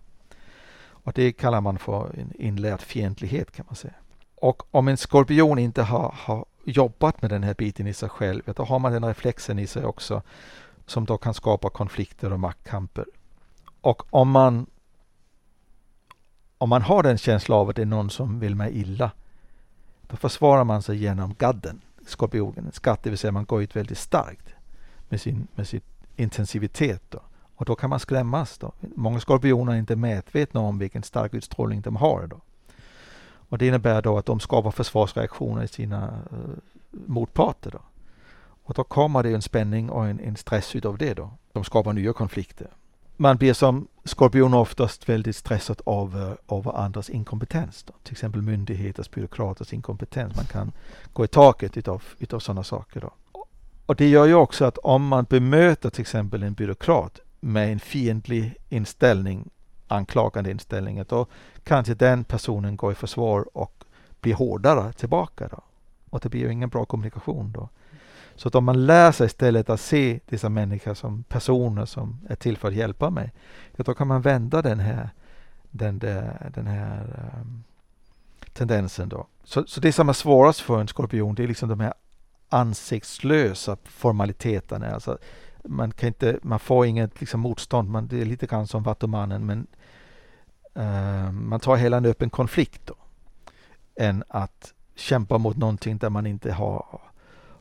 [1.11, 3.95] Och det kallar man för en inlärd fientlighet kan man säga.
[4.35, 8.43] Och om en skorpion inte har, har jobbat med den här biten i sig själv,
[8.57, 10.23] då har man den reflexen i sig också
[10.87, 13.05] som då kan skapa konflikter och maktkamper.
[13.81, 14.67] Och om man
[16.59, 19.11] om man har den känslan av att det är någon som vill mig illa,
[20.03, 22.73] då försvarar man sig genom gadden, skorpionen.
[22.73, 24.55] Skatt, det vill säga man går ut väldigt starkt
[25.09, 25.81] med sin, med sin
[26.17, 27.03] intensivitet.
[27.09, 27.21] Då.
[27.61, 28.59] Och då kan man skrämmas.
[28.59, 28.73] Då.
[28.81, 32.27] Många skorpioner är inte medvetna om vilken stark utstrålning de har.
[32.27, 32.41] Då.
[33.49, 36.39] Och det innebär då att de skapar försvarsreaktioner i sina uh,
[36.91, 37.71] motparter.
[37.71, 37.79] Då.
[38.65, 41.31] Och då kommer det en spänning och en, en stress utav det då.
[41.53, 42.69] De skapar nya konflikter.
[43.17, 47.83] Man blir som skorpion oftast väldigt stressad av, eh, av andras inkompetens.
[47.83, 47.93] Då.
[48.03, 50.37] Till exempel myndigheters, byråkraters inkompetens.
[50.37, 50.73] Man kan
[51.13, 53.01] gå i taket utav, utav sådana saker.
[53.01, 53.13] Då.
[53.87, 57.81] Och det gör ju också att om man bemöter till exempel en byråkrat med en
[57.81, 59.51] fientlig inställning,
[59.89, 61.27] anklagande inställning, då
[61.65, 63.85] kanske den personen går i försvar och
[64.21, 65.49] blir hårdare tillbaka.
[65.49, 65.61] Då.
[66.11, 67.69] Och det blir ju ingen bra kommunikation då.
[68.37, 72.37] Så att om man lär sig istället att se dessa människor som personer som är
[72.37, 73.33] till för att hjälpa mig,
[73.77, 75.11] då kan man vända den här,
[75.71, 77.65] den där, den här um,
[78.53, 79.09] tendensen.
[79.09, 79.27] Då.
[79.45, 81.95] Så, så det som är svårast för en skorpion, det är liksom de här
[82.49, 84.91] ansiktslösa formaliteterna.
[84.91, 85.19] Alltså,
[85.65, 89.47] man, kan inte, man får inget liksom, motstånd, man, det är lite grann som Vattumannen,
[89.47, 89.67] men
[90.79, 92.95] uh, man tar hela en öppen konflikt då,
[93.97, 97.01] än att kämpa mot någonting där man inte har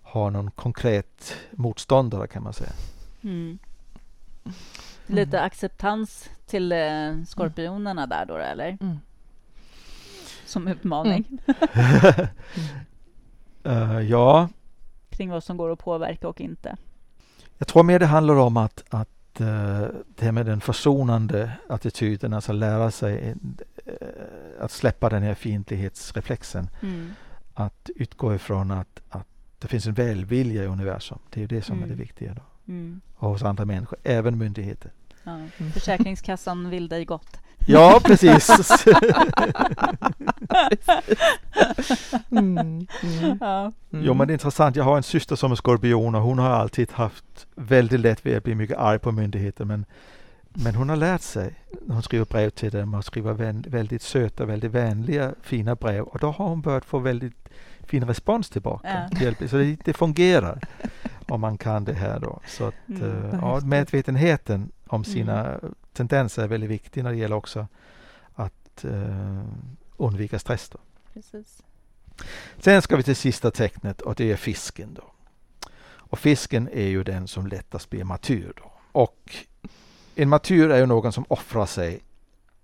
[0.04, 2.72] ha någon konkret motståndare kan man säga.
[3.24, 3.60] Mm.
[5.08, 8.78] Lite acceptans till eh, skorpionerna där då, eller?
[8.82, 9.00] Mm.
[10.46, 11.24] Som utmaning
[13.64, 14.50] Eh, ja,
[15.10, 16.76] kring vad som går att påverka och inte.
[17.60, 19.48] Jag tror mer det handlar om att, att eh,
[20.16, 23.36] det här med den försonande attityden, alltså lära sig
[23.86, 23.94] eh,
[24.60, 26.70] att släppa den här fientlighetsreflexen.
[26.82, 27.12] Mm.
[27.54, 29.28] Att utgå ifrån att, att
[29.60, 31.20] det finns en välvilja i universum.
[31.30, 31.90] Det är det som är Mm.
[31.90, 32.42] det viktiga då.
[32.74, 33.02] Mm.
[33.16, 34.92] Och hos andra människor, även myndigheter.
[35.24, 35.32] Ja.
[35.32, 35.72] Mm.
[35.74, 37.38] Försäkringskassan vill dig gott.
[37.68, 38.50] Ja, precis.
[42.32, 42.58] Mm.
[42.58, 42.88] Mm.
[43.40, 43.72] Ja.
[43.90, 44.76] Jo, men det är intressant.
[44.76, 48.38] Jag har en syster som är skorpion och hon har alltid haft väldigt lätt vid
[48.38, 49.66] att bli mycket arg på myndigheter.
[49.66, 49.86] Men,
[50.50, 51.54] men hon har lärt sig.
[51.88, 56.04] Hon skriver brev till dem och skriver vän, väldigt söta, väldigt vänliga, fina brev.
[56.04, 57.50] Och då har hon börjat få väldigt
[57.84, 59.10] fin respons tillbaka.
[59.22, 59.48] Ja.
[59.48, 60.60] Så det, det fungerar
[61.28, 62.40] om man kan det här då.
[62.48, 65.60] Så att, Mm, eh, ja, medvetenheten om sina
[65.94, 67.68] tendenser är väldigt viktig när det gäller också
[68.36, 69.42] att eh,
[70.00, 70.70] undvika stress.
[70.70, 70.80] Då.
[71.14, 71.64] Precis.
[72.58, 74.94] Sen ska vi till sista tecknet och det är fisken.
[74.94, 75.04] Då.
[76.10, 78.54] Och fisken är ju den som lättast blir martyr.
[78.58, 78.72] Då.
[78.92, 79.36] Och
[80.16, 82.00] en martyr är ju någon som offrar sig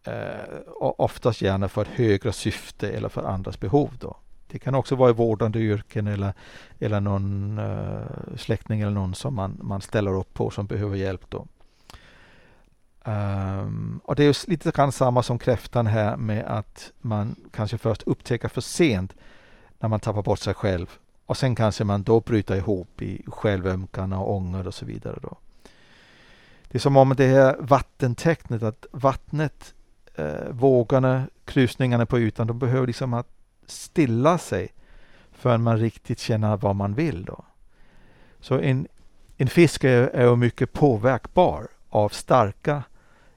[0.03, 3.97] eh, och oftast gärna för ett högre syfte eller för andras behov.
[3.99, 4.17] Då.
[4.47, 6.33] Det kan också vara i vårdande yrken eller,
[6.79, 11.29] eller någon eh, släkting eller någon som man, man ställer upp på som behöver hjälp.
[11.29, 11.47] Då.
[13.07, 18.03] Um, och det är lite grann samma som kräftan här med att man kanske först
[18.03, 19.13] upptäcker för sent
[19.79, 24.13] när man tappar bort sig själv och sen kanske man då bryter ihop i självömkan
[24.13, 25.19] och ånger och så vidare.
[25.21, 25.37] Då.
[26.67, 29.73] Det är som om det här vattentecknet, att vattnet,
[30.15, 33.29] eh, vågorna, krusningarna på ytan, de behöver liksom att
[33.65, 34.67] stilla sig
[35.31, 37.25] förrän man riktigt känner vad man vill.
[37.25, 37.45] Då.
[38.39, 38.87] Så en,
[39.37, 42.83] en fisk är, är mycket påverkbar av starka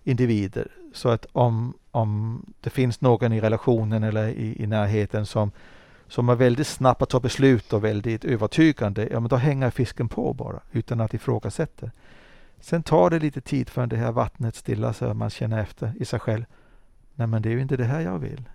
[0.08, 0.68] individer.
[0.92, 5.50] Så att om, om det finns någon i relationen eller i, i närheten som,
[6.08, 10.08] som är väldigt snabb att ta beslut och väldigt övertygande, ja men då hänger fisken
[10.08, 11.90] på bara utan att ifrågasätta.
[12.60, 15.92] Sen tar det lite tid förrän det här vattnet stillar sig och man känner efter
[15.96, 16.44] i sig själv.
[17.14, 18.48] Nej men det är ju inte det här jag vill.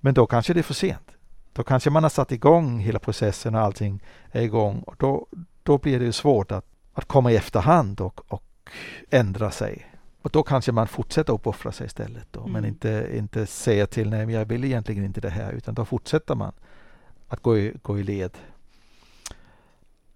[0.00, 1.10] Men då kanske det är för sent.
[1.52, 5.26] Då kanske man har satt igång hela processen och allting är igång och då,
[5.62, 8.42] då blir det ju svårt att, att komma i efterhand och, och
[9.10, 9.90] ändra sig.
[10.22, 12.64] Och då kanske man fortsätter uppoffra sig istället då, men Mm.
[12.64, 16.34] inte, inte säga till nej men jag vill egentligen inte det här utan då fortsätter
[16.34, 16.52] man
[17.28, 18.30] att gå i, gå i led.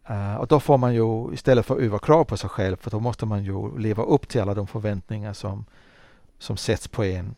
[0.07, 3.27] Eh, och då får man ju istället för överkrav på sig själv för då måste
[3.27, 5.65] man ju leva upp till alla de förväntningar som,
[6.39, 7.35] som sätts på en.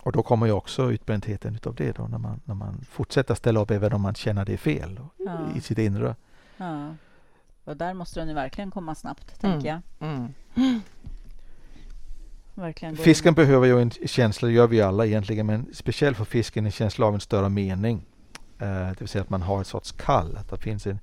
[0.00, 3.60] Och då kommer ju också utbrändheten utav det då när man, när man fortsätter ställa
[3.60, 5.38] upp även om man känner det är fel Ja.
[5.56, 6.16] i sitt inre.
[6.56, 6.94] Ja.
[7.64, 9.52] Och där måste den ju verkligen komma snabbt, Mm.
[9.52, 10.08] tänker jag.
[10.08, 10.34] Mm.
[12.54, 13.04] Verkligen gå in.
[13.04, 16.72] Fisken behöver ju en känsla, det gör vi alla egentligen, men speciellt för fisken en
[16.72, 18.06] känsla av en större mening.
[18.58, 20.98] Eh, det vill säga att man har ett sorts kall, att det finns en,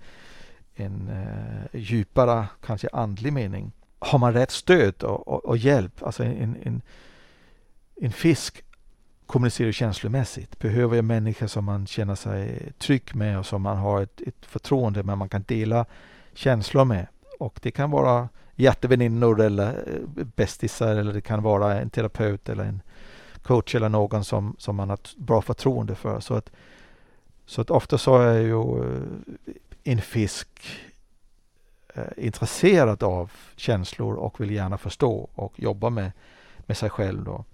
[0.76, 3.72] en eh, djupare, kanske andlig mening.
[4.00, 6.82] Har man rätt stöd och, och, och hjälp, alltså en, en,
[8.02, 8.64] en fisk
[9.26, 14.02] kommunicerar känslomässigt, behöver en människa som man känner sig trygg med och som man har
[14.02, 15.86] ett, ett förtroende med, man kan dela
[16.34, 17.08] känslor med.
[17.40, 22.64] Och det kan vara hjärteväninnor eller eh, bästisar eller det kan vara en terapeut eller
[22.64, 22.82] en
[23.44, 26.20] coach eller någon som, som man har bra förtroende för.
[26.20, 26.52] Så att,
[27.46, 29.02] så att ofta så är ju eh,
[29.84, 30.48] en fisk
[31.96, 36.12] eh, intresserad av känslor och vill gärna förstå och jobba med,
[36.58, 37.24] med sig själv.
[37.24, 37.46] Då.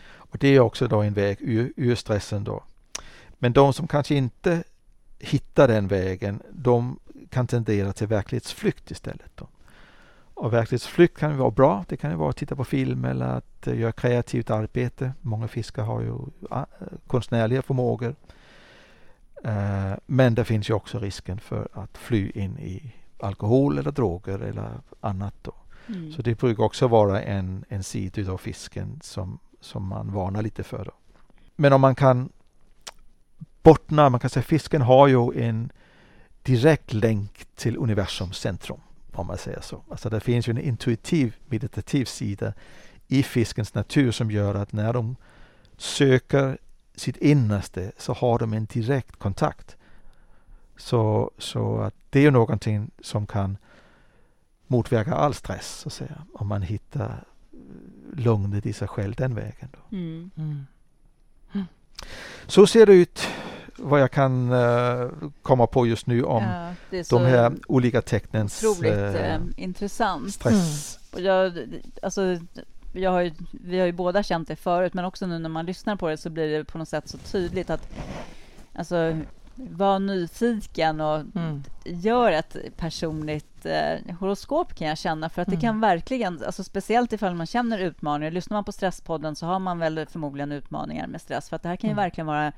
[0.00, 2.62] Och det är också då en väg ur, ur stressen då.
[3.38, 4.62] Men de som kanske inte
[5.18, 6.98] hittar den vägen, de
[7.30, 9.30] kan tendera till verklighetsflykt istället.
[9.34, 9.48] Då.
[10.34, 11.84] Och verklighetsflykt kan vara bra.
[11.88, 15.12] Det kan ju vara att titta på film eller att eh, göra kreativt arbete.
[15.20, 16.14] Många fiskar har ju
[16.50, 16.66] ah,
[17.06, 18.14] konstnärliga förmågor.
[19.44, 24.38] Eh, men det finns ju också risken för att fly in i alkohol eller droger
[24.38, 25.34] eller annat.
[25.42, 25.52] Då.
[25.88, 26.12] Mm.
[26.12, 30.62] Så det brukar också vara en, en sida av fisken som, som man varnar lite
[30.62, 30.84] för.
[30.84, 30.92] Då.
[31.56, 32.32] Men om man kan
[33.62, 35.72] bottna, man kan säga fisken har ju en
[36.42, 38.80] direkt länk till universums centrum,
[39.12, 39.82] om man säger så.
[39.90, 42.52] Alltså det finns ju en intuitiv meditativ sida
[43.08, 45.16] i fiskens natur som gör att när de
[45.76, 46.58] söker
[46.94, 49.76] sitt innerste så har de en direkt kontakt.
[50.76, 53.58] Så, så att det är någonting som kan
[54.66, 57.24] motverka all stress, så att säga, om man hittar
[58.16, 59.68] lugnet i sig själv den vägen.
[59.72, 59.96] Då.
[59.96, 60.30] Mm.
[60.36, 60.64] Mm.
[62.46, 63.28] Så ser det ut
[63.78, 65.10] vad jag kan uh,
[65.42, 66.42] komma på just nu om
[66.90, 70.34] ja, de här olika tecknens otroligt uh, intressant.
[70.34, 70.98] stress.
[71.12, 71.24] Mm.
[71.24, 71.52] Jag,
[72.02, 72.38] alltså,
[72.92, 75.66] jag har ju, vi har ju båda känt det förut, men också nu när man
[75.66, 77.88] lyssnar på det så blir det på något sätt så tydligt att
[78.74, 79.18] alltså,
[79.58, 81.62] var nyfiken och mm.
[81.84, 85.28] gör ett personligt eh, horoskop kan jag känna.
[85.28, 85.60] För att mm.
[85.60, 88.30] det kan verkligen, alltså speciellt ifall man känner utmaningar.
[88.30, 91.48] Lyssnar man på Stresspodden så har man väl förmodligen utmaningar med stress.
[91.48, 92.04] För att det här kan ju mm.
[92.04, 92.52] verkligen vara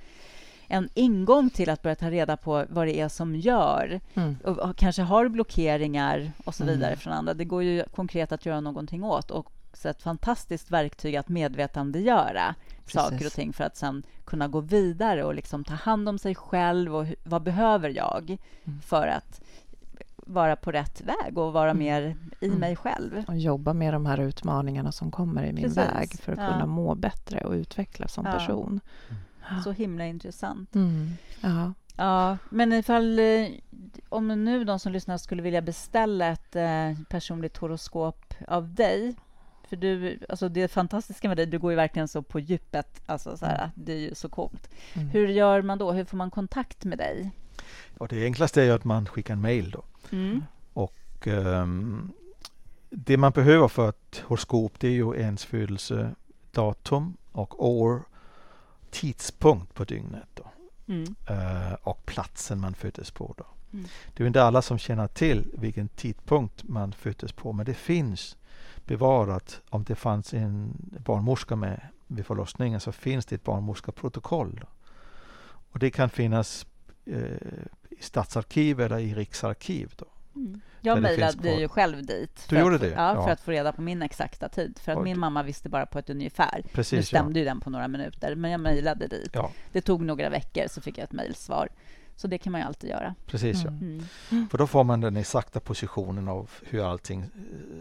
[0.71, 4.01] en ingång till att börja ta reda på vad det är som gör.
[4.15, 4.37] Mm.
[4.45, 6.99] Och, och, kanske har blockeringar och så vidare mm.
[6.99, 7.35] från andra.
[7.35, 9.31] Det går ju konkret att göra någonting åt.
[9.31, 12.55] Och också ett fantastiskt verktyg att medvetandegöra
[12.85, 12.93] Precis.
[12.93, 16.35] saker och ting för att sen kunna gå vidare och liksom ta hand om sig
[16.35, 18.81] själv och vad behöver jag mm.
[18.81, 19.41] för att
[20.17, 21.79] vara på rätt väg och vara mm.
[21.79, 22.59] mer i mm.
[22.59, 23.25] mig själv.
[23.29, 25.79] Och jobba med de här utmaningarna som kommer i min Precis.
[25.79, 26.53] väg för att ja.
[26.53, 28.33] kunna må bättre och utvecklas som ja.
[28.33, 28.81] person.
[29.09, 29.23] Mm.
[29.65, 30.75] Så himla intressant.
[30.75, 31.11] Mm.
[31.41, 31.73] Ja.
[31.97, 33.47] Ja, men ifall eh,
[34.09, 39.15] om nu de som lyssnar skulle vilja beställa ett eh, personligt horoskop av dig
[39.71, 43.03] för du, alltså det fantastiska med dig, du går ju verkligen så på djupet.
[43.07, 43.71] Alltså så här, mm.
[43.75, 44.71] Det är ju så coolt.
[44.93, 45.09] Mm.
[45.09, 45.93] Hur gör man då?
[45.93, 47.31] Hur får man kontakt med dig?
[47.99, 49.71] Ja, det enklaste är att man skickar en mail.
[49.71, 49.83] Då.
[50.11, 50.45] Mm.
[50.73, 52.13] Och um,
[52.91, 58.03] Det man behöver för ett horoskop det är ju ens födelsedatum och år,
[58.91, 60.29] tidspunkt på dygnet.
[60.35, 60.51] Då.
[60.87, 61.15] Mm.
[61.31, 63.35] Uh, och platsen man föddes på.
[63.37, 63.47] Då.
[63.73, 63.87] Mm.
[64.15, 68.37] Det är inte alla som känner till vilken tidpunkt man föddes på, men det finns
[68.85, 69.61] bevarat.
[69.69, 70.73] Om det fanns en
[71.05, 74.65] barnmorska med vid förlossningen så finns det ett barnmorskeprotokoll.
[75.73, 76.67] Och det kan finnas
[77.05, 77.23] eh,
[77.91, 79.95] i stadsarkiv eller i riksarkiv.
[79.97, 80.07] Då.
[80.35, 80.61] Mm.
[80.81, 82.47] Jag mejlade ju själv dit.
[82.49, 82.89] Du gjorde det?
[82.89, 84.79] Ja, ja, för att få reda på min exakta tid.
[84.83, 86.65] För att och min mamma visste bara på ett ungefär.
[86.73, 87.43] Precis, nu stämde ja.
[87.43, 89.31] ju den på några minuter, men jag mejlade dit.
[89.33, 89.51] Ja.
[89.73, 91.69] Det tog några veckor, så fick jag ett mejlsvar.
[92.17, 93.15] Så det kan man ju alltid göra.
[93.27, 93.69] Precis, ja.
[93.69, 94.03] Mm.
[94.31, 94.49] mm.
[94.49, 97.29] För då får man den exakta positionen av hur allting eh,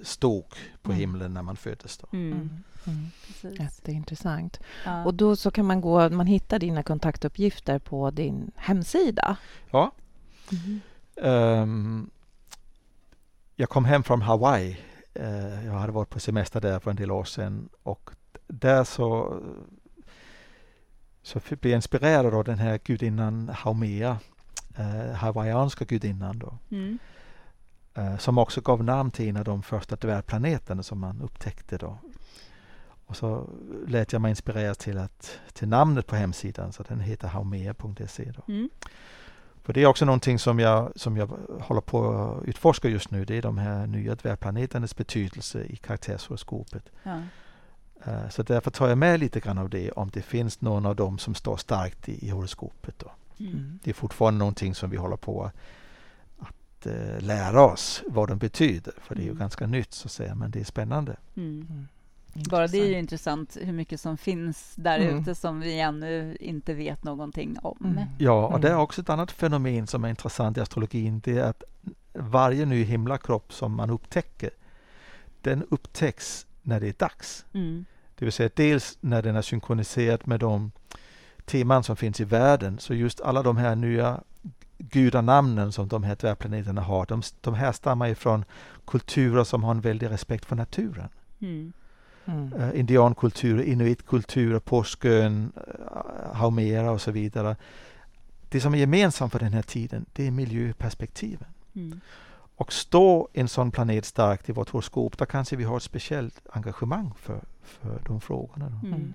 [0.04, 0.46] stod
[0.82, 1.00] på mm.
[1.00, 1.98] himlen när man föddes.
[1.98, 2.08] Då.
[2.12, 2.32] Mm.
[2.32, 2.50] mm.
[2.88, 3.56] Mm.
[3.56, 4.60] Jätteintressant.
[4.86, 5.06] Ja.
[5.06, 9.38] Och då så kan man gå, man hittar dina kontaktuppgifter på din hemsida.
[9.70, 9.92] Ja.
[11.16, 12.10] Um,
[13.60, 14.78] jag kom hem från Hawaii.
[15.20, 18.10] Uh, jag hade varit på semester där för en del år sedan och
[18.48, 19.42] där så
[21.22, 24.18] så blev jag inspirerad av den här gudinnan Haumea,
[24.78, 26.58] eh, hawaiianska gudinnan då.
[26.72, 27.00] Mm.
[27.94, 31.98] Eh, som också gav namn till en av de första dvärgplaneterna som man upptäckte då.
[33.06, 33.50] Och så
[33.88, 38.32] lät jag mig inspireras till, att, till namnet på hemsidan, så den heter haumea.se.
[38.48, 38.70] Mm.
[39.64, 41.30] För det är också någonting som jag, som jag
[41.62, 43.26] håller på att utforska just nu.
[43.26, 46.84] Det är de här nya dvärgplaneternas betydelse i karaktärshoroskopet.
[47.04, 47.22] Ja.
[48.04, 50.96] Eh, så därför tar jag med lite grann av det om det finns någon av
[50.96, 53.00] dem som står starkt i, i horoskopet.
[53.00, 53.12] Då.
[53.40, 53.80] Mm.
[53.84, 55.52] Det är fortfarande någonting som vi håller på
[56.40, 58.94] att uh, lära oss vad de betyder.
[59.02, 59.40] För det är ju mm.
[59.40, 61.16] ganska nytt så att säga, men det är spännande.
[61.36, 61.88] Mm.
[62.34, 62.44] Mm.
[62.50, 65.20] Bara det är ju intressant hur mycket som finns där mm.
[65.20, 67.78] ute som vi ännu inte vet någonting om.
[67.86, 68.06] Mm.
[68.18, 71.22] Ja, och det är också ett annat fenomen som är intressant i astrologin.
[71.24, 71.64] Det är att
[72.14, 74.50] varje ny himlakropp som man upptäcker,
[75.42, 77.46] den upptäcks när det är dags.
[77.54, 77.86] Mm.
[78.16, 80.72] Det vill säga dels när den är synkroniserad med de
[81.46, 82.80] teman som finns i världen.
[82.80, 84.22] Så just alla de här nya
[84.78, 88.46] gudanamnen som de här dvärgplaneterna har, de, de härstammar ifrån
[88.88, 91.10] kulturer som har en väldig respekt för naturen.
[91.42, 91.74] Mm.
[92.30, 92.54] Mm.
[92.54, 97.56] Uh, indiankulturer, inuitkulturer, påskön, uh, haumera och så vidare.
[98.50, 101.48] Det som är gemensamt för den här tiden, det är miljöperspektiven.
[101.76, 102.00] Mm.
[102.56, 106.42] Och står en sån planet starkt i vårt horoskop, då kanske vi har ett speciellt
[106.54, 108.66] engagemang för, för de frågorna.
[108.66, 109.14] Mm.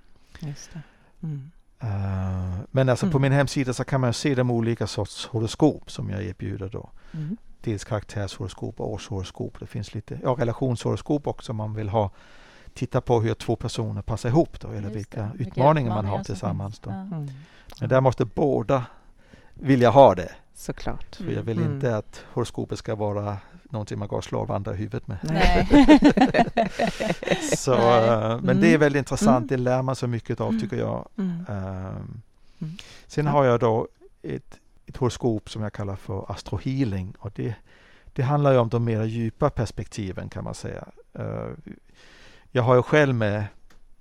[1.21, 1.51] Mm.
[1.83, 3.13] Uh, men alltså mm.
[3.13, 6.91] på min hemsida så kan man se de olika sorts horoskop som jag erbjuder då.
[7.13, 7.37] Mm.
[7.61, 9.61] Dels karaktärshoroskop och årshoroskop.
[9.61, 12.11] Det finns lite ja, relationshoroskop också om man vill ha
[12.75, 16.79] titta på hur två personer passar ihop då, eller vilka utmaningar man har tillsammans.
[16.79, 16.91] Då.
[16.91, 16.97] Ja.
[16.97, 17.29] Mm.
[17.81, 18.85] Men där måste båda
[19.55, 20.31] vilja ha det.
[20.55, 21.17] Såklart.
[21.17, 21.75] För jag vill mm.
[21.75, 25.19] inte att horoskopet ska vara någonting man går och slår varandra i huvudet med.
[27.57, 28.09] så, Nej.
[28.09, 28.61] Eh, men mm.
[28.61, 28.81] det är mm.
[28.81, 29.37] väldigt intressant.
[29.37, 29.49] Mm.
[29.49, 31.09] Det lär man sig mycket av tycker jag.
[31.17, 32.23] Um,
[33.07, 33.31] sen ja.
[33.31, 33.89] har jag då
[34.23, 37.15] ett, ett horoskop som jag kallar för astrohealing.
[37.19, 37.55] Och det,
[38.13, 40.85] det handlar ju om de mer djupa perspektiven kan man säga.
[41.19, 41.51] Uh,
[42.57, 43.47] jag har ju själv med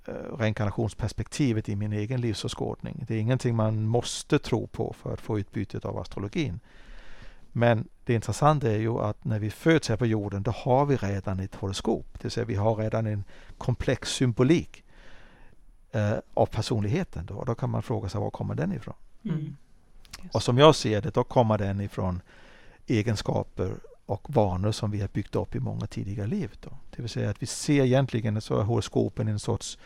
[0.06, 3.04] Eh, reinkarnationsperspektivet i min egen livsåskådning.
[3.08, 6.60] Det är ingenting man måste tro på för att få utbytet av astrologin.
[7.52, 10.96] Men det intressanta är ju att när vi föds här på jorden, då har vi
[10.96, 12.06] redan ett horoskop.
[12.12, 13.24] Det vill säga vi har redan en
[13.58, 14.84] komplex symbolik
[15.92, 17.26] eh, av personligheten.
[17.26, 17.34] Då.
[17.34, 18.94] Och då kan man fråga sig var kommer den ifrån?
[19.24, 19.56] Mm.
[20.32, 22.20] Och som jag ser det, då kommer den ifrån
[22.86, 23.74] egenskaper
[24.06, 26.56] och vanor som vi har byggt upp i många tidigare liv.
[26.60, 26.70] Då.
[26.96, 29.78] Det vill säga att vi ser egentligen så är horoskopen en sorts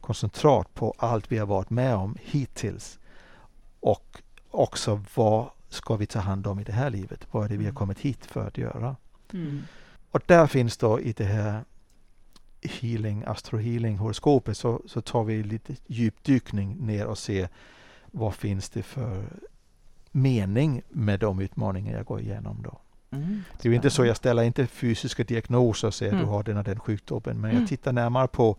[0.00, 2.98] koncentrat på allt vi har varit med om hittills.
[3.80, 7.26] Och också vad ska vi ta hand om i det här livet?
[7.30, 7.74] Vad är det vi har mm.
[7.74, 8.96] kommit hit för att göra?
[9.32, 9.62] Mm.
[10.10, 11.64] Och där finns då i det här
[12.62, 17.48] healing, astrohealing horoskopet så, så tar vi lite djupdykning ner och ser
[18.06, 19.24] vad finns det för
[20.12, 22.80] mening med de utmaningar jag går igenom då.
[23.16, 26.24] Mm, det är inte så, jag ställer inte fysiska diagnoser och säger mm.
[26.24, 27.62] du har den och den sjukdomen, men mm.
[27.62, 28.56] jag tittar närmare på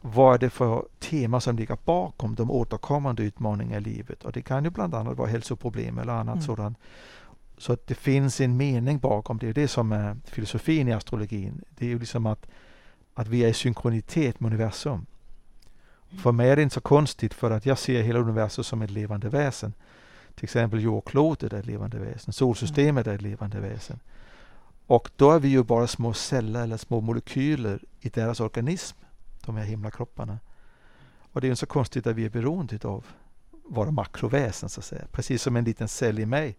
[0.00, 4.24] vad är det för tema som ligger bakom de återkommande utmaningarna i livet.
[4.24, 6.46] Och det kan ju bland annat vara hälsoproblem eller annat mm.
[6.46, 6.78] sådant.
[7.58, 9.38] Så att det finns en mening bakom.
[9.38, 11.64] Det är det som är filosofin i astrologin.
[11.70, 12.46] Det är ju liksom att,
[13.14, 15.06] att vi är i synkronitet med universum.
[16.22, 18.90] För mig är det inte så konstigt för att jag ser hela universum som ett
[18.90, 19.72] levande väsen.
[20.34, 24.00] Till exempel jordklotet är ett levande väsen, solsystemet är ett levande väsen.
[24.86, 28.98] Och då är vi ju bara små celler eller små molekyler i deras organism,
[29.44, 30.38] de här himlakropparna.
[31.32, 33.04] Och det är inte så konstigt att vi är beroende av
[33.64, 35.04] våra makroväsen, så att säga.
[35.12, 36.56] Precis som en liten cell i mig.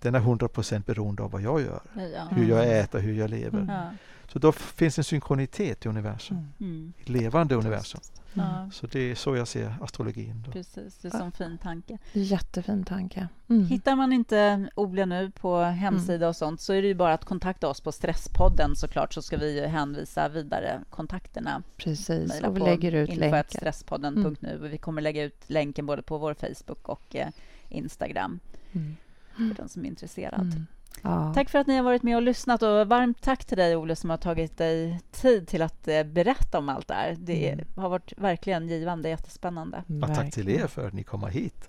[0.00, 1.80] Den är 100% beroende av vad jag gör,
[2.14, 2.28] ja.
[2.30, 2.84] hur jag mm.
[2.84, 3.58] äter, hur jag lever.
[3.58, 3.96] Mm.
[4.28, 6.52] Så då finns en synkronitet i universum, mm.
[6.60, 6.92] mm.
[7.04, 8.00] levande universum.
[8.34, 8.70] Mm.
[8.70, 10.42] Så det är så jag ser astrologin.
[10.46, 10.52] Då.
[10.52, 11.98] Precis, det är en fin tanke.
[12.12, 13.28] Jättefin tanke.
[13.48, 13.66] Mm.
[13.66, 16.28] Hittar man inte Ola nu på hemsida mm.
[16.28, 19.36] och sånt så är det ju bara att kontakta oss på Stresspodden såklart så ska
[19.36, 21.62] vi hänvisa vidare kontakterna.
[21.76, 23.46] Precis, och vi lägger ut länkar.
[23.48, 24.50] Stresspodden.nu.
[24.50, 24.70] Mm.
[24.70, 27.28] Vi kommer lägga ut länken både på vår Facebook och eh,
[27.68, 28.40] Instagram
[28.72, 28.96] mm.
[29.36, 30.40] För den som är intresserad.
[30.40, 30.66] Mm.
[31.02, 31.34] Ja.
[31.34, 33.96] Tack för att ni har varit med och lyssnat och varmt tack till dig Olle
[33.96, 37.16] som har tagit dig tid till att eh, berätta om allt det här.
[37.18, 37.66] Det mm.
[37.76, 39.84] har varit verkligen givande, jättespännande.
[39.86, 41.68] Ja, tack till er för att ni kommer hit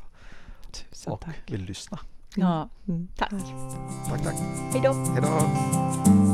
[0.71, 1.51] Tusen och tack.
[1.51, 1.99] vill lyssna.
[2.35, 3.07] Ja, mm.
[3.15, 3.29] tack.
[4.09, 4.35] Tack, tack.
[4.73, 4.93] Då.
[4.93, 6.26] Hej då.